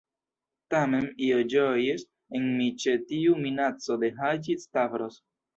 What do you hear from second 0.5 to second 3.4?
Tamen, io ĝojis en mi ĉe tiu